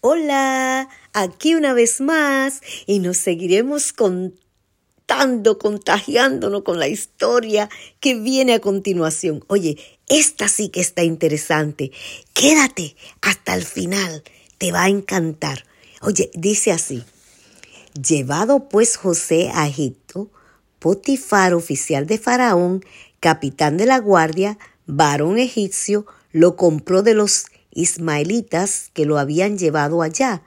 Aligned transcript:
Hola, 0.00 0.88
aquí 1.12 1.56
una 1.56 1.72
vez 1.72 2.00
más 2.00 2.60
y 2.86 3.00
nos 3.00 3.16
seguiremos 3.16 3.92
contando, 3.92 5.58
contagiándonos 5.58 6.62
con 6.62 6.78
la 6.78 6.86
historia 6.86 7.68
que 7.98 8.14
viene 8.14 8.54
a 8.54 8.60
continuación. 8.60 9.44
Oye, 9.48 9.76
esta 10.08 10.46
sí 10.46 10.68
que 10.68 10.80
está 10.80 11.02
interesante. 11.02 11.90
Quédate 12.32 12.94
hasta 13.22 13.56
el 13.56 13.64
final, 13.64 14.22
te 14.58 14.70
va 14.70 14.84
a 14.84 14.88
encantar. 14.88 15.64
Oye, 16.00 16.30
dice 16.32 16.70
así. 16.70 17.02
Llevado 18.00 18.68
pues 18.68 18.96
José 18.96 19.50
a 19.52 19.66
Egipto, 19.66 20.30
Potifar, 20.78 21.54
oficial 21.54 22.06
de 22.06 22.18
Faraón, 22.18 22.84
capitán 23.18 23.76
de 23.76 23.86
la 23.86 23.98
guardia, 23.98 24.58
varón 24.86 25.38
egipcio, 25.38 26.06
lo 26.30 26.54
compró 26.54 27.02
de 27.02 27.14
los 27.14 27.46
ismaelitas 27.78 28.90
que 28.92 29.06
lo 29.06 29.18
habían 29.18 29.56
llevado 29.56 30.02
allá. 30.02 30.42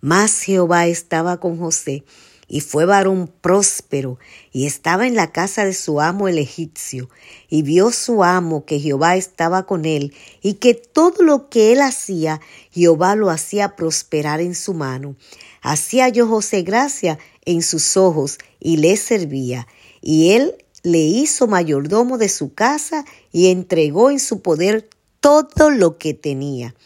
Mas 0.00 0.40
Jehová 0.40 0.86
estaba 0.86 1.40
con 1.40 1.58
José, 1.58 2.04
y 2.48 2.60
fue 2.60 2.84
varón 2.84 3.28
próspero, 3.40 4.20
y 4.52 4.66
estaba 4.66 5.08
en 5.08 5.16
la 5.16 5.32
casa 5.32 5.64
de 5.64 5.74
su 5.74 6.00
amo 6.00 6.28
el 6.28 6.38
egipcio, 6.38 7.10
y 7.48 7.62
vio 7.62 7.90
su 7.90 8.22
amo 8.22 8.64
que 8.64 8.78
Jehová 8.78 9.16
estaba 9.16 9.66
con 9.66 9.84
él, 9.84 10.14
y 10.42 10.54
que 10.54 10.74
todo 10.74 11.24
lo 11.24 11.48
que 11.48 11.72
él 11.72 11.80
hacía, 11.80 12.40
Jehová 12.70 13.16
lo 13.16 13.30
hacía 13.30 13.74
prosperar 13.74 14.40
en 14.40 14.54
su 14.54 14.72
mano. 14.72 15.16
Hacía 15.62 16.08
yo 16.08 16.28
José 16.28 16.62
gracia 16.62 17.18
en 17.44 17.62
sus 17.62 17.96
ojos, 17.96 18.38
y 18.60 18.76
le 18.76 18.96
servía, 18.96 19.66
y 20.00 20.30
él 20.32 20.54
le 20.84 21.00
hizo 21.00 21.48
mayordomo 21.48 22.16
de 22.16 22.28
su 22.28 22.54
casa, 22.54 23.04
y 23.32 23.50
entregó 23.50 24.12
en 24.12 24.20
su 24.20 24.40
poder 24.40 24.88
todo 25.26 25.70
lo 25.70 25.98
que 25.98 26.14
tenía. 26.14 26.76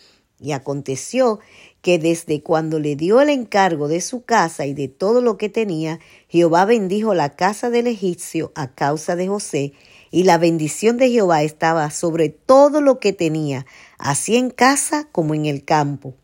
Y 0.41 0.53
aconteció 0.53 1.41
que 1.83 1.99
desde 1.99 2.43
cuando 2.43 2.79
le 2.79 2.97
dio 2.97 3.21
el 3.21 3.29
encargo 3.29 3.87
de 3.87 4.01
su 4.01 4.25
casa 4.25 4.65
y 4.65 4.73
de 4.73 4.89
todo 4.89 5.21
lo 5.21 5.37
que 5.37 5.51
tenía, 5.51 6.01
Jehová 6.27 6.65
bendijo 6.65 7.13
la 7.13 7.37
casa 7.37 7.69
del 7.69 7.87
egipcio 7.87 8.51
a 8.55 8.69
causa 8.69 9.15
de 9.15 9.29
José, 9.29 9.75
y 10.11 10.23
la 10.23 10.39
bendición 10.39 10.97
de 10.97 11.11
Jehová 11.11 11.43
estaba 11.43 11.91
sobre 11.91 12.31
todo 12.31 12.81
lo 12.81 12.99
que 12.99 13.13
tenía, 13.13 13.67
así 13.99 14.37
en 14.37 14.49
casa 14.49 15.07
como 15.13 15.35
en 15.35 15.45
el 15.45 15.63
campo. 15.63 16.15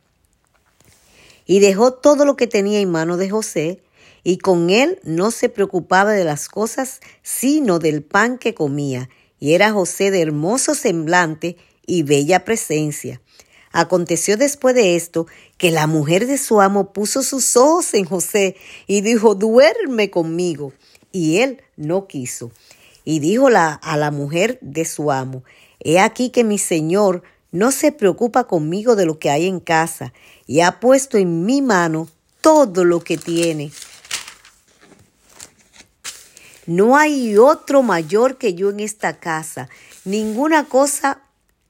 Y 1.44 1.60
dejó 1.60 1.92
todo 1.92 2.24
lo 2.24 2.34
que 2.36 2.46
tenía 2.46 2.80
en 2.80 2.90
mano 2.90 3.18
de 3.18 3.28
José, 3.28 3.82
y 4.24 4.38
con 4.38 4.70
él 4.70 5.00
no 5.04 5.30
se 5.30 5.50
preocupaba 5.50 6.12
de 6.12 6.24
las 6.24 6.48
cosas, 6.48 7.00
sino 7.22 7.78
del 7.78 8.02
pan 8.02 8.38
que 8.38 8.54
comía. 8.54 9.10
Y 9.38 9.52
era 9.52 9.70
José 9.70 10.10
de 10.10 10.22
hermoso 10.22 10.74
semblante 10.74 11.58
y 11.86 12.02
bella 12.02 12.44
presencia. 12.44 13.20
Aconteció 13.72 14.36
después 14.36 14.74
de 14.74 14.96
esto 14.96 15.26
que 15.58 15.70
la 15.70 15.86
mujer 15.86 16.26
de 16.26 16.38
su 16.38 16.60
amo 16.60 16.92
puso 16.92 17.22
sus 17.22 17.56
ojos 17.56 17.92
en 17.94 18.04
José 18.04 18.56
y 18.86 19.02
dijo, 19.02 19.34
duerme 19.34 20.10
conmigo. 20.10 20.72
Y 21.12 21.38
él 21.38 21.62
no 21.76 22.06
quiso. 22.06 22.50
Y 23.04 23.20
dijo 23.20 23.50
la, 23.50 23.74
a 23.74 23.96
la 23.96 24.10
mujer 24.10 24.58
de 24.62 24.84
su 24.84 25.12
amo, 25.12 25.44
he 25.80 26.00
aquí 26.00 26.30
que 26.30 26.42
mi 26.42 26.58
señor 26.58 27.22
no 27.52 27.70
se 27.70 27.92
preocupa 27.92 28.44
conmigo 28.44 28.96
de 28.96 29.06
lo 29.06 29.18
que 29.18 29.30
hay 29.30 29.46
en 29.46 29.60
casa 29.60 30.12
y 30.46 30.60
ha 30.60 30.80
puesto 30.80 31.16
en 31.16 31.44
mi 31.44 31.62
mano 31.62 32.08
todo 32.40 32.84
lo 32.84 33.00
que 33.00 33.16
tiene. 33.16 33.70
No 36.66 36.96
hay 36.96 37.38
otro 37.38 37.82
mayor 37.82 38.38
que 38.38 38.54
yo 38.54 38.70
en 38.70 38.80
esta 38.80 39.20
casa. 39.20 39.68
Ninguna 40.04 40.64
cosa 40.64 41.22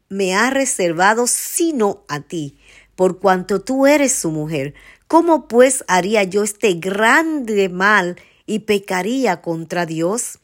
me 0.08 0.34
ha 0.34 0.50
reservado 0.50 1.26
sino 1.26 2.04
a 2.08 2.20
ti, 2.20 2.56
por 2.94 3.18
cuanto 3.18 3.60
tú 3.60 3.86
eres 3.86 4.12
su 4.12 4.30
mujer. 4.30 4.74
¿Cómo 5.08 5.48
pues 5.48 5.84
haría 5.88 6.24
yo 6.24 6.42
este 6.42 6.74
grande 6.74 7.68
mal 7.68 8.16
y 8.46 8.60
pecaría 8.60 9.40
contra 9.40 9.86
Dios? 9.86 10.38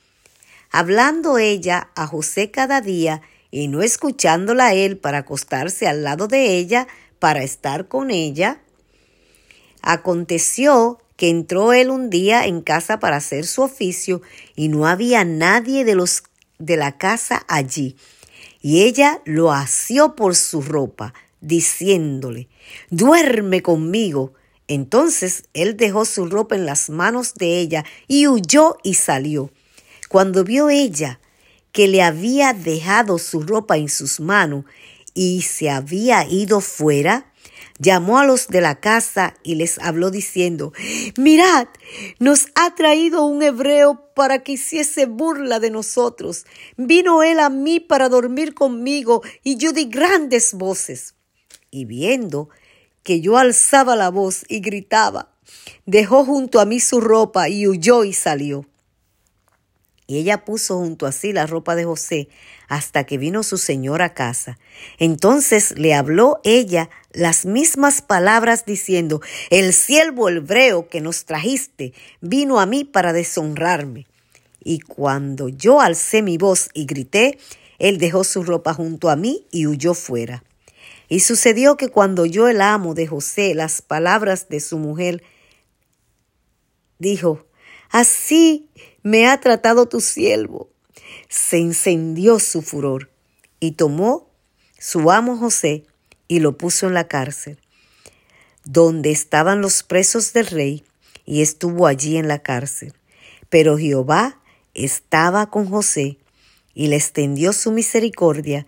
Hablando 0.71 1.39
ella 1.39 1.91
a 1.95 2.07
José 2.07 2.51
cada 2.51 2.81
día 2.81 3.23
y 3.51 3.69
no 3.69 3.83
escuchándola 3.83 4.69
a 4.69 4.75
él 4.75 4.97
para 4.97 5.19
acostarse 5.19 5.87
al 5.87 6.03
lado 6.03 6.29
de 6.29 6.57
ella, 6.57 6.87
para 7.19 7.43
estar 7.43 7.89
con 7.89 8.11
ella, 8.11 8.61
aconteció 9.83 10.99
que 11.17 11.29
entró 11.29 11.73
él 11.73 11.91
un 11.91 12.11
día 12.11 12.47
en 12.47 12.63
casa 12.63 12.99
para 12.99 13.17
hacer 13.17 13.47
su 13.47 13.63
oficio 13.63 14.23
y 14.57 14.69
no 14.69 14.87
había 14.87 15.25
nadie 15.25 15.85
de 15.85 15.95
los 15.95 16.25
de 16.59 16.77
la 16.77 16.97
casa 16.97 17.45
allí 17.49 17.97
y 18.63 18.85
ella 18.85 19.21
lo 19.25 19.53
asió 19.53 20.15
por 20.15 20.37
su 20.37 20.63
ropa, 20.63 21.13
diciéndole, 21.41 22.49
duerme 22.91 23.61
conmigo. 23.61 24.33
Entonces 24.69 25.45
él 25.53 25.77
dejó 25.77 26.05
su 26.05 26.27
ropa 26.27 26.55
en 26.55 26.65
las 26.65 26.89
manos 26.89 27.35
de 27.35 27.59
ella 27.59 27.85
y 28.07 28.29
huyó 28.29 28.79
y 28.85 28.95
salió. 28.95 29.51
Cuando 30.09 30.45
vio 30.45 30.71
ella 30.71 31.19
que 31.73 31.89
le 31.89 32.03
había 32.03 32.53
dejado 32.53 33.19
su 33.19 33.43
ropa 33.43 33.77
en 33.77 33.89
sus 33.89 34.21
manos 34.21 34.65
y 35.13 35.43
se 35.43 35.69
había 35.69 36.25
ido 36.27 36.61
fuera, 36.61 37.32
llamó 37.83 38.19
a 38.19 38.25
los 38.25 38.47
de 38.47 38.61
la 38.61 38.79
casa 38.79 39.35
y 39.43 39.57
les 39.57 39.79
habló 39.81 40.11
diciendo, 40.11 40.73
mirad, 41.17 41.67
nos 42.21 42.47
ha 42.55 42.75
traído 42.77 43.27
un 43.27 43.43
hebreo 43.43 44.15
para 44.15 44.45
que 44.45 44.53
hiciese 44.53 45.07
burla 45.07 45.59
de 45.59 45.71
nosotros. 45.71 46.47
Vino 46.77 47.25
él 47.25 47.41
a 47.41 47.51
mí 47.51 47.81
para 47.81 48.09
dormir 48.09 48.55
conmigo 48.55 49.23
y 49.43 49.57
yo 49.57 49.73
di 49.73 49.87
grandes 49.87 50.55
voces. 50.55 51.17
Y 51.71 51.85
viendo 51.85 52.51
que 53.03 53.21
yo 53.21 53.37
alzaba 53.37 53.97
la 53.97 54.11
voz 54.11 54.45
y 54.49 54.61
gritaba, 54.61 55.35
dejó 55.85 56.25
junto 56.25 56.61
a 56.61 56.65
mí 56.65 56.79
su 56.79 57.01
ropa 57.01 57.49
y 57.49 57.67
huyó 57.67 58.05
y 58.05 58.13
salió. 58.13 58.67
Y 60.13 60.19
ella 60.19 60.45
puso 60.45 60.77
junto 60.77 61.07
a 61.07 61.13
sí 61.13 61.33
la 61.33 61.47
ropa 61.47 61.75
de 61.75 61.85
José 61.85 62.29
hasta 62.69 63.05
que 63.05 63.17
vino 63.17 63.43
su 63.43 63.57
señor 63.57 64.03
a 64.03 64.13
casa. 64.13 64.59
Entonces 64.99 65.73
le 65.79 65.95
habló 65.95 66.39
ella 66.45 66.91
las 67.13 67.47
mismas 67.47 68.03
palabras 68.03 68.67
diciendo, 68.67 69.23
el 69.49 69.73
siervo 69.73 70.29
hebreo 70.29 70.87
que 70.91 71.01
nos 71.01 71.25
trajiste 71.25 71.95
vino 72.21 72.61
a 72.61 72.67
mí 72.67 72.85
para 72.85 73.15
deshonrarme. 73.15 74.07
Y 74.63 74.81
cuando 74.81 75.49
yo 75.49 75.81
alcé 75.81 76.21
mi 76.21 76.37
voz 76.37 76.69
y 76.75 76.85
grité, 76.85 77.39
él 77.79 77.97
dejó 77.97 78.23
su 78.23 78.43
ropa 78.43 78.75
junto 78.75 79.09
a 79.09 79.17
mí 79.17 79.47
y 79.51 79.67
huyó 79.67 79.95
fuera. 79.95 80.45
Y 81.09 81.21
sucedió 81.21 81.79
que 81.79 81.89
cuando 81.89 82.25
oyó 82.25 82.49
el 82.49 82.61
amo 82.61 82.93
de 82.93 83.07
José 83.07 83.55
las 83.55 83.81
palabras 83.81 84.51
de 84.51 84.61
su 84.61 84.77
mujer, 84.77 85.23
dijo, 86.99 87.47
Así 87.93 88.71
me 89.03 89.29
ha 89.29 89.39
tratado 89.39 89.87
tu 89.87 90.01
siervo. 90.01 90.71
Se 91.29 91.59
encendió 91.59 92.39
su 92.39 92.63
furor 92.63 93.11
y 93.61 93.73
tomó 93.73 94.31
su 94.79 95.11
amo 95.11 95.37
José 95.37 95.85
y 96.27 96.41
lo 96.41 96.57
puso 96.57 96.87
en 96.87 96.95
la 96.95 97.07
cárcel, 97.07 97.59
donde 98.65 99.11
estaban 99.11 99.61
los 99.61 99.83
presos 99.83 100.33
del 100.33 100.47
rey, 100.47 100.85
y 101.27 101.43
estuvo 101.43 101.87
allí 101.87 102.17
en 102.17 102.29
la 102.29 102.39
cárcel. 102.39 102.95
Pero 103.51 103.77
Jehová 103.77 104.41
estaba 104.73 105.51
con 105.51 105.69
José 105.69 106.17
y 106.75 106.89
le 106.89 106.97
extendió 106.97 107.53
su 107.53 107.73
misericordia 107.73 108.67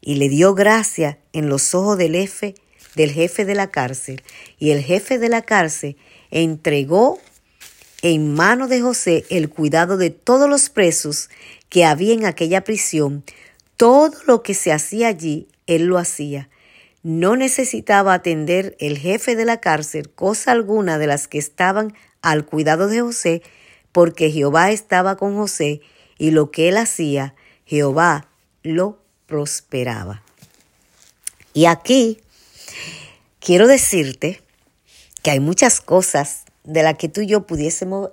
y 0.00 0.14
le 0.14 0.30
dio 0.30 0.54
gracia 0.54 1.18
en 1.34 1.50
los 1.50 1.74
ojos 1.74 1.98
del 1.98 2.14
jefe, 2.14 2.54
del 2.94 3.12
jefe 3.12 3.44
de 3.44 3.54
la 3.54 3.70
cárcel. 3.70 4.22
Y 4.58 4.70
el 4.70 4.82
jefe 4.82 5.18
de 5.18 5.28
la 5.28 5.42
cárcel 5.42 5.96
entregó 6.30 7.20
en 8.02 8.34
mano 8.34 8.66
de 8.66 8.82
José 8.82 9.24
el 9.30 9.48
cuidado 9.48 9.96
de 9.96 10.10
todos 10.10 10.50
los 10.50 10.68
presos 10.68 11.30
que 11.68 11.84
había 11.84 12.12
en 12.12 12.26
aquella 12.26 12.64
prisión. 12.64 13.24
Todo 13.76 14.12
lo 14.26 14.42
que 14.42 14.54
se 14.54 14.72
hacía 14.72 15.08
allí, 15.08 15.48
él 15.66 15.84
lo 15.84 15.98
hacía. 15.98 16.50
No 17.04 17.36
necesitaba 17.36 18.14
atender 18.14 18.76
el 18.78 18.98
jefe 18.98 19.34
de 19.36 19.44
la 19.44 19.60
cárcel 19.60 20.10
cosa 20.10 20.52
alguna 20.52 20.98
de 20.98 21.06
las 21.06 21.28
que 21.28 21.38
estaban 21.38 21.94
al 22.20 22.44
cuidado 22.44 22.88
de 22.88 23.00
José, 23.00 23.42
porque 23.92 24.30
Jehová 24.30 24.70
estaba 24.70 25.16
con 25.16 25.36
José 25.36 25.80
y 26.18 26.30
lo 26.30 26.50
que 26.50 26.68
él 26.68 26.76
hacía, 26.76 27.34
Jehová 27.64 28.28
lo 28.62 29.00
prosperaba. 29.26 30.22
Y 31.54 31.66
aquí 31.66 32.20
quiero 33.40 33.66
decirte 33.66 34.40
que 35.22 35.30
hay 35.30 35.40
muchas 35.40 35.80
cosas 35.80 36.44
de 36.64 36.82
la 36.82 36.94
que 36.94 37.08
tú 37.08 37.22
y 37.22 37.26
yo 37.26 37.46
pudiésemos 37.46 38.10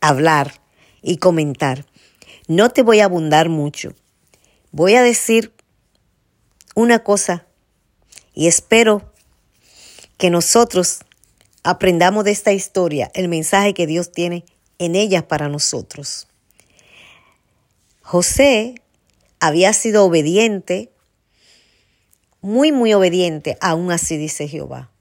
hablar 0.00 0.60
y 1.02 1.16
comentar. 1.16 1.86
No 2.48 2.70
te 2.70 2.82
voy 2.82 3.00
a 3.00 3.06
abundar 3.06 3.48
mucho. 3.48 3.94
Voy 4.70 4.94
a 4.94 5.02
decir 5.02 5.52
una 6.74 7.00
cosa 7.00 7.46
y 8.34 8.46
espero 8.46 9.12
que 10.16 10.30
nosotros 10.30 11.00
aprendamos 11.62 12.24
de 12.24 12.30
esta 12.30 12.52
historia 12.52 13.10
el 13.14 13.28
mensaje 13.28 13.74
que 13.74 13.86
Dios 13.86 14.12
tiene 14.12 14.44
en 14.78 14.96
ella 14.96 15.28
para 15.28 15.48
nosotros. 15.48 16.28
José 18.00 18.76
había 19.38 19.72
sido 19.72 20.04
obediente, 20.04 20.92
muy, 22.40 22.72
muy 22.72 22.94
obediente, 22.94 23.56
aún 23.60 23.92
así 23.92 24.16
dice 24.16 24.48
Jehová 24.48 24.91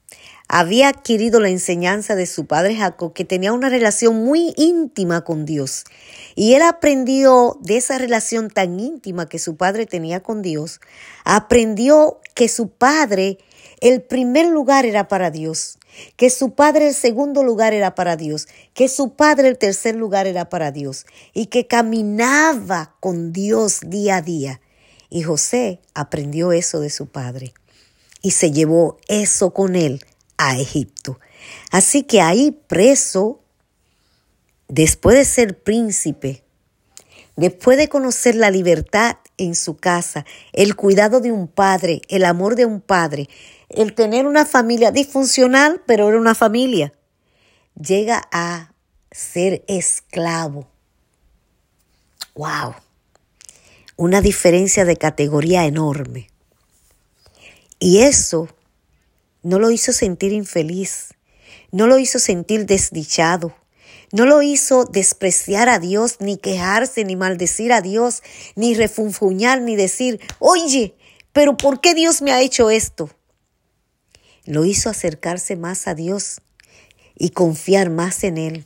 había 0.54 0.90
adquirido 0.90 1.40
la 1.40 1.48
enseñanza 1.48 2.14
de 2.14 2.26
su 2.26 2.46
padre 2.46 2.76
Jacob, 2.76 3.14
que 3.14 3.24
tenía 3.24 3.54
una 3.54 3.70
relación 3.70 4.26
muy 4.26 4.54
íntima 4.58 5.22
con 5.22 5.46
Dios. 5.46 5.86
Y 6.36 6.56
él 6.56 6.62
aprendió 6.62 7.58
de 7.62 7.78
esa 7.78 7.98
relación 7.98 8.50
tan 8.50 8.78
íntima 8.78 9.30
que 9.30 9.40
su 9.40 9.56
padre 9.56 9.86
tenía 9.86 10.20
con 10.20 10.42
Dios, 10.42 10.82
aprendió 11.24 12.20
que 12.36 12.50
su 12.50 12.68
padre, 12.68 13.38
el 13.80 14.02
primer 14.02 14.48
lugar 14.48 14.86
era 14.86 15.08
para 15.08 15.32
Dios, 15.32 15.78
que 16.18 16.30
su 16.30 16.54
padre 16.54 16.90
el 16.90 16.96
segundo 16.96 17.44
lugar 17.44 17.74
era 17.74 17.96
para 17.96 18.18
Dios, 18.18 18.50
que 18.74 18.90
su 18.90 19.16
padre 19.16 19.48
el 19.48 19.58
tercer 19.58 19.96
lugar 19.96 20.28
era 20.28 20.50
para 20.50 20.74
Dios, 20.74 21.06
y 21.34 21.46
que 21.46 21.66
caminaba 21.68 22.98
con 23.00 23.32
Dios 23.32 23.80
día 23.86 24.18
a 24.18 24.22
día. 24.22 24.60
Y 25.10 25.22
José 25.22 25.80
aprendió 25.94 26.52
eso 26.52 26.82
de 26.82 26.90
su 26.90 27.08
padre 27.08 27.54
y 28.22 28.32
se 28.32 28.52
llevó 28.52 28.98
eso 29.08 29.54
con 29.54 29.78
él 29.78 30.02
a 30.42 30.58
Egipto. 30.58 31.20
Así 31.72 32.04
que 32.04 32.22
ahí 32.22 32.52
preso, 32.68 33.42
después 34.68 35.16
de 35.18 35.26
ser 35.26 35.62
príncipe, 35.62 36.44
después 37.36 37.78
de 37.78 37.90
conocer 37.90 38.36
la 38.36 38.50
libertad 38.50 39.18
en 39.38 39.56
su 39.56 39.78
casa, 39.78 40.26
el 40.54 40.76
cuidado 40.76 41.20
de 41.20 41.32
un 41.32 41.48
padre, 41.48 42.02
el 42.10 42.26
amor 42.26 42.56
de 42.56 42.66
un 42.66 42.82
padre, 42.82 43.30
el 43.70 43.94
tener 43.94 44.26
una 44.26 44.46
familia 44.46 44.92
disfuncional, 44.92 45.82
pero 45.86 46.10
era 46.10 46.20
una 46.20 46.36
familia, 46.36 46.92
llega 47.80 48.28
a 48.32 48.74
ser 49.12 49.64
esclavo. 49.68 50.68
¡Wow! 52.34 52.76
Una 53.96 54.22
diferencia 54.22 54.86
de 54.86 54.98
categoría 54.98 55.66
enorme. 55.66 56.30
Y 57.80 58.00
eso 58.00 58.48
no 59.44 59.60
lo 59.60 59.72
hizo 59.72 59.94
sentir 59.94 60.32
infeliz, 60.32 61.14
no 61.72 61.88
lo 61.88 61.98
hizo 61.98 62.20
sentir 62.20 62.66
desdichado, 62.66 63.56
no 64.12 64.26
lo 64.26 64.42
hizo 64.42 64.86
despreciar 64.86 65.70
a 65.70 65.80
Dios, 65.80 66.18
ni 66.20 66.38
quejarse, 66.38 67.06
ni 67.06 67.16
maldecir 67.16 67.72
a 67.72 67.82
Dios, 67.82 68.24
ni 68.56 68.74
refunfuñar, 68.74 69.62
ni 69.62 69.76
decir, 69.76 70.20
oye, 70.40 70.96
pero 71.34 71.56
¿por 71.56 71.80
qué 71.80 71.94
Dios 71.94 72.22
me 72.22 72.32
ha 72.34 72.42
hecho 72.42 72.70
esto? 72.70 73.10
Lo 74.46 74.66
hizo 74.66 74.90
acercarse 74.90 75.56
más 75.56 75.88
a 75.88 75.96
Dios 75.96 76.42
y 77.16 77.30
confiar 77.30 77.90
más 77.90 78.24
en 78.24 78.38
Él 78.38 78.66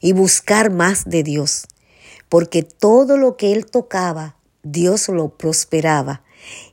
y 0.00 0.12
buscar 0.12 0.70
más 0.70 1.04
de 1.04 1.22
Dios, 1.22 1.66
porque 2.28 2.62
todo 2.62 3.16
lo 3.16 3.36
que 3.36 3.52
Él 3.52 3.66
tocaba, 3.66 4.36
Dios 4.62 5.08
lo 5.08 5.36
prosperaba. 5.36 6.24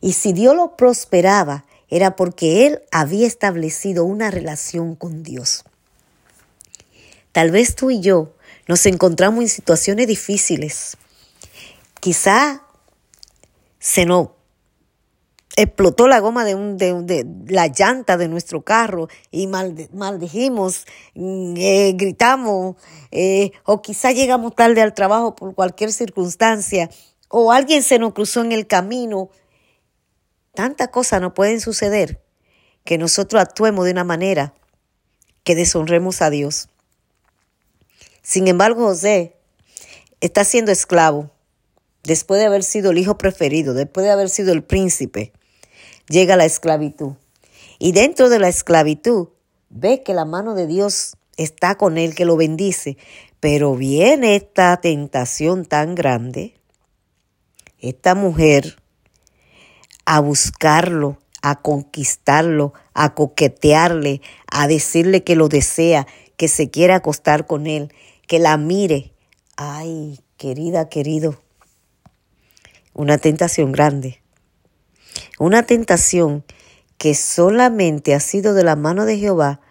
Y 0.02 0.14
si 0.14 0.34
Dios 0.34 0.56
lo 0.56 0.76
prosperaba, 0.76 1.66
era 1.94 2.16
porque 2.16 2.66
Él 2.66 2.82
había 2.92 3.28
establecido 3.28 4.04
una 4.04 4.32
relación 4.32 4.96
con 4.96 5.22
Dios. 5.22 5.64
Tal 7.32 7.52
vez 7.52 7.76
tú 7.76 7.92
y 7.92 8.00
yo 8.00 8.34
nos 8.68 8.88
encontramos 8.88 9.44
en 9.44 9.50
situaciones 9.50 10.08
difíciles. 10.08 10.98
Quizá 12.00 12.64
se 13.78 14.08
nos 14.08 14.30
explotó 15.56 16.08
la 16.08 16.20
goma 16.20 16.46
de, 16.46 16.56
un, 16.56 16.78
de, 16.78 17.28
la 17.46 17.68
llanta 17.68 18.18
de 18.18 18.28
nuestro 18.28 18.64
carro 18.64 19.08
y 19.30 19.46
maldijimos, 19.46 20.88
mm, 21.14 21.54
eh, 21.58 21.94
gritamos, 21.96 22.76
eh, 23.12 23.52
o 23.66 23.84
quizá 23.84 24.12
llegamos 24.14 24.56
tarde 24.56 24.82
al 24.82 24.96
trabajo 24.96 25.36
por 25.36 25.54
cualquier 25.54 25.94
circunstancia, 25.94 26.90
o 27.30 27.52
alguien 27.52 27.84
se 27.84 28.00
nos 28.00 28.14
cruzó 28.14 28.42
en 28.42 28.52
el 28.52 28.66
camino. 28.66 29.30
Tantas 30.54 30.90
cosas 30.90 31.20
no 31.20 31.34
pueden 31.34 31.60
suceder 31.60 32.22
que 32.84 32.98
nosotros 32.98 33.42
actuemos 33.42 33.86
de 33.86 33.92
una 33.92 34.04
manera 34.04 34.54
que 35.44 35.56
deshonremos 35.56 36.22
a 36.22 36.30
Dios. 36.30 36.70
Sin 38.22 38.48
embargo, 38.48 38.86
José 38.86 39.36
está 40.22 40.44
siendo 40.44 40.72
esclavo. 40.72 41.32
Después 42.04 42.40
de 42.40 42.46
haber 42.46 42.64
sido 42.64 42.92
el 42.92 42.98
hijo 42.98 43.18
preferido, 43.18 43.74
después 43.74 44.06
de 44.06 44.12
haber 44.12 44.30
sido 44.30 44.54
el 44.54 44.64
príncipe, 44.64 45.34
llega 46.08 46.36
la 46.36 46.46
esclavitud. 46.46 47.14
Y 47.80 47.94
dentro 47.94 48.30
de 48.30 48.40
la 48.40 48.50
esclavitud, 48.50 49.30
ve 49.70 50.04
que 50.04 50.14
la 50.14 50.26
mano 50.26 50.54
de 50.54 50.68
Dios 50.68 51.18
está 51.36 51.76
con 51.76 51.98
él, 51.98 52.14
que 52.14 52.26
lo 52.26 52.38
bendice. 52.38 52.98
Pero 53.40 53.76
viene 53.76 54.36
esta 54.36 54.78
tentación 54.78 55.66
tan 55.66 55.96
grande. 55.96 56.54
Esta 57.80 58.16
mujer 58.16 58.83
a 60.06 60.20
buscarlo, 60.20 61.18
a 61.42 61.62
conquistarlo, 61.62 62.74
a 62.94 63.14
coquetearle, 63.14 64.22
a 64.52 64.68
decirle 64.68 65.24
que 65.24 65.36
lo 65.36 65.50
desea, 65.50 66.08
que 66.38 66.48
se 66.48 66.70
quiere 66.70 66.94
acostar 66.94 67.46
con 67.46 67.68
él 67.68 67.94
que 68.28 68.40
la 68.40 68.58
mire. 68.58 69.14
Ay, 69.58 70.20
querida, 70.38 70.90
querido, 70.90 71.42
una 72.94 73.18
tentación 73.18 73.72
grande. 73.72 74.22
Una 75.40 75.64
tentación 75.64 76.44
que 76.98 77.16
solamente 77.16 78.16
ha 78.16 78.20
sido 78.20 78.54
de 78.54 78.64
la 78.64 78.76
mano 78.76 79.06
de 79.06 79.18
Jehová, 79.18 79.62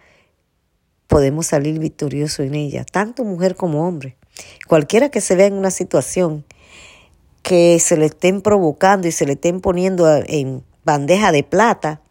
podemos 1.07 1.47
salir 1.47 1.79
victoriosos 1.79 2.45
en 2.45 2.55
ella, 2.55 2.85
tanto 2.85 3.23
mujer 3.23 3.55
como 3.55 3.87
hombre. 3.87 4.17
Cualquiera 4.67 5.09
que 5.09 5.21
se 5.21 5.35
vea 5.35 5.47
en 5.47 5.53
una 5.53 5.71
situación 5.71 6.45
que 7.43 7.77
se 7.79 7.97
le 7.97 8.05
estén 8.05 8.41
provocando 8.41 9.07
y 9.07 9.11
se 9.11 9.25
le 9.25 9.33
estén 9.33 9.59
poniendo 9.59 10.07
en 10.25 10.63
bandeja 10.85 11.31
de 11.31 11.43
plata, 11.43 12.01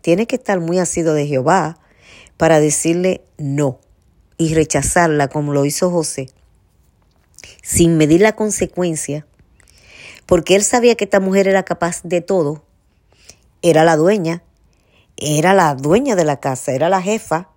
tiene 0.00 0.26
que 0.26 0.36
estar 0.36 0.60
muy 0.60 0.78
asido 0.78 1.14
de 1.14 1.26
Jehová 1.26 1.78
para 2.36 2.60
decirle 2.60 3.22
no 3.38 3.80
y 4.38 4.54
rechazarla 4.54 5.28
como 5.28 5.52
lo 5.52 5.64
hizo 5.64 5.90
José, 5.90 6.28
sin 7.62 7.96
medir 7.96 8.20
la 8.20 8.36
consecuencia, 8.36 9.26
porque 10.26 10.54
él 10.54 10.62
sabía 10.62 10.94
que 10.94 11.04
esta 11.04 11.20
mujer 11.20 11.48
era 11.48 11.64
capaz 11.64 12.02
de 12.04 12.20
todo, 12.20 12.62
era 13.62 13.82
la 13.82 13.96
dueña, 13.96 14.44
era 15.16 15.54
la 15.54 15.74
dueña 15.74 16.14
de 16.14 16.24
la 16.24 16.38
casa, 16.38 16.72
era 16.72 16.88
la 16.88 17.02
jefa, 17.02 17.48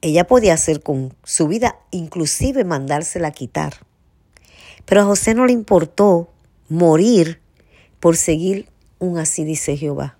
ella 0.00 0.26
podía 0.26 0.54
hacer 0.54 0.82
con 0.82 1.14
su 1.22 1.48
vida, 1.48 1.78
inclusive 1.90 2.64
mandársela 2.64 3.30
quitar. 3.32 3.89
Pero 4.90 5.02
a 5.02 5.04
José 5.04 5.34
no 5.34 5.46
le 5.46 5.52
importó 5.52 6.30
morir 6.68 7.38
por 8.00 8.16
seguir 8.16 8.66
un 8.98 9.18
así 9.18 9.44
dice 9.44 9.76
Jehová 9.76 10.16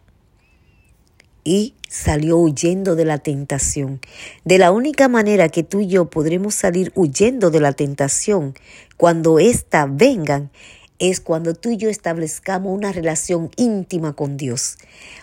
y 1.43 1.75
salió 1.89 2.39
huyendo 2.39 2.95
de 2.95 3.05
la 3.05 3.19
tentación. 3.19 4.01
De 4.45 4.59
la 4.59 4.71
única 4.71 5.09
manera 5.09 5.49
que 5.49 5.65
tú 5.65 5.81
y 5.81 5.89
yo 5.89 6.09
podremos 6.09 6.55
salir 6.55 6.93
huyendo 6.95 7.51
de 7.51 7.59
la 7.59 7.73
tentación 7.73 8.55
cuando 8.97 9.41
ésta 9.41 9.89
vengan 9.91 10.53
es 11.01 11.21
cuando 11.21 11.55
tú 11.55 11.71
y 11.71 11.77
yo 11.77 11.89
establezcamos 11.89 12.73
una 12.73 12.93
relación 12.93 13.51
íntima 13.57 14.13
con 14.13 14.37
Dios. 14.37 14.79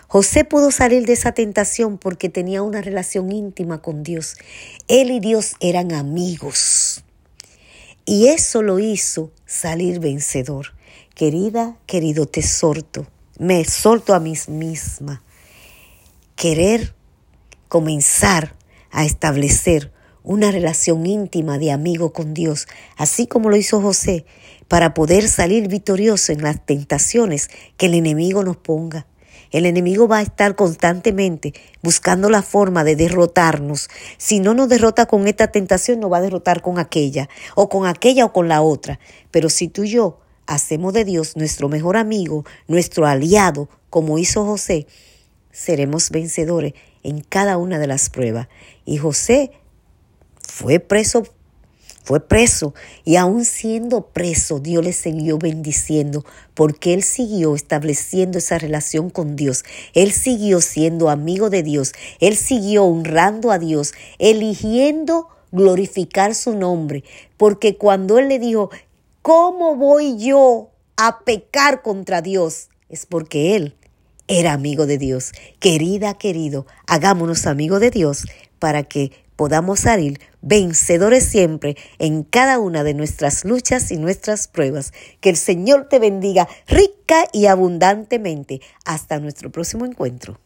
José 0.08 0.44
pudo 0.44 0.70
salir 0.70 1.06
de 1.06 1.14
esa 1.14 1.32
tentación 1.32 1.96
porque 1.96 2.28
tenía 2.28 2.60
una 2.60 2.82
relación 2.82 3.32
íntima 3.32 3.80
con 3.80 4.02
Dios. 4.02 4.36
Él 4.88 5.10
y 5.10 5.20
Dios 5.20 5.54
eran 5.60 5.92
amigos. 5.92 7.02
Y 8.04 8.28
eso 8.28 8.60
lo 8.62 8.78
hizo 8.78 9.30
salir 9.48 9.98
vencedor. 9.98 10.74
Querida, 11.16 11.76
querido, 11.86 12.26
te 12.26 12.40
exhorto, 12.40 13.08
me 13.40 13.58
exhorto 13.58 14.14
a 14.14 14.20
mí 14.20 14.34
misma 14.46 15.24
querer 16.36 16.94
comenzar 17.68 18.54
a 18.92 19.04
establecer 19.04 19.92
una 20.22 20.52
relación 20.52 21.06
íntima 21.06 21.58
de 21.58 21.72
amigo 21.72 22.12
con 22.12 22.34
Dios, 22.34 22.68
así 22.96 23.26
como 23.26 23.48
lo 23.48 23.56
hizo 23.56 23.80
José, 23.80 24.26
para 24.68 24.94
poder 24.94 25.28
salir 25.28 25.66
victorioso 25.68 26.32
en 26.32 26.42
las 26.42 26.64
tentaciones 26.64 27.48
que 27.76 27.86
el 27.86 27.94
enemigo 27.94 28.44
nos 28.44 28.58
ponga. 28.58 29.06
El 29.50 29.66
enemigo 29.66 30.08
va 30.08 30.18
a 30.18 30.22
estar 30.22 30.54
constantemente 30.54 31.54
buscando 31.82 32.28
la 32.30 32.42
forma 32.42 32.84
de 32.84 32.96
derrotarnos. 32.96 33.88
Si 34.18 34.40
no 34.40 34.54
nos 34.54 34.68
derrota 34.68 35.06
con 35.06 35.26
esta 35.26 35.48
tentación, 35.48 36.00
nos 36.00 36.12
va 36.12 36.18
a 36.18 36.22
derrotar 36.22 36.62
con 36.62 36.78
aquella, 36.78 37.28
o 37.54 37.68
con 37.68 37.86
aquella 37.86 38.26
o 38.26 38.32
con 38.32 38.48
la 38.48 38.62
otra. 38.62 38.98
Pero 39.30 39.48
si 39.48 39.68
tú 39.68 39.84
y 39.84 39.90
yo 39.90 40.20
hacemos 40.46 40.92
de 40.92 41.04
Dios 41.04 41.36
nuestro 41.36 41.68
mejor 41.68 41.96
amigo, 41.96 42.44
nuestro 42.66 43.06
aliado, 43.06 43.68
como 43.90 44.18
hizo 44.18 44.44
José, 44.44 44.86
seremos 45.50 46.10
vencedores 46.10 46.74
en 47.02 47.20
cada 47.20 47.56
una 47.56 47.78
de 47.78 47.86
las 47.86 48.10
pruebas. 48.10 48.48
Y 48.84 48.98
José 48.98 49.52
fue 50.40 50.80
preso, 50.80 51.26
fue 52.08 52.20
preso, 52.20 52.72
y 53.04 53.16
aún 53.16 53.44
siendo 53.44 54.06
preso, 54.06 54.60
Dios 54.60 54.82
le 54.82 54.94
siguió 54.94 55.36
bendiciendo, 55.36 56.24
porque 56.54 56.94
él 56.94 57.02
siguió 57.02 57.54
estableciendo 57.54 58.38
esa 58.38 58.56
relación 58.56 59.10
con 59.10 59.36
Dios, 59.36 59.62
él 59.92 60.12
siguió 60.12 60.62
siendo 60.62 61.10
amigo 61.10 61.50
de 61.50 61.62
Dios, 61.62 61.92
él 62.18 62.34
siguió 62.34 62.86
honrando 62.86 63.52
a 63.52 63.58
Dios, 63.58 63.92
eligiendo 64.18 65.28
glorificar 65.52 66.34
su 66.34 66.56
nombre, 66.56 67.04
porque 67.36 67.76
cuando 67.76 68.18
él 68.18 68.30
le 68.30 68.38
dijo, 68.38 68.70
¿cómo 69.20 69.76
voy 69.76 70.16
yo 70.16 70.70
a 70.96 71.18
pecar 71.26 71.82
contra 71.82 72.22
Dios? 72.22 72.70
Es 72.88 73.04
porque 73.04 73.54
él 73.54 73.76
era 74.28 74.54
amigo 74.54 74.86
de 74.86 74.96
Dios. 74.96 75.32
Querida, 75.60 76.14
querido, 76.14 76.64
hagámonos 76.86 77.46
amigos 77.46 77.80
de 77.80 77.90
Dios 77.90 78.24
para 78.58 78.82
que 78.82 79.12
podamos 79.38 79.78
salir 79.78 80.18
vencedores 80.42 81.24
siempre 81.24 81.76
en 82.00 82.24
cada 82.24 82.58
una 82.58 82.82
de 82.82 82.92
nuestras 82.92 83.44
luchas 83.44 83.92
y 83.92 83.96
nuestras 83.96 84.48
pruebas. 84.48 84.92
Que 85.20 85.30
el 85.30 85.36
Señor 85.36 85.88
te 85.88 86.00
bendiga 86.00 86.48
rica 86.66 87.24
y 87.32 87.46
abundantemente. 87.46 88.60
Hasta 88.84 89.20
nuestro 89.20 89.52
próximo 89.52 89.86
encuentro. 89.86 90.40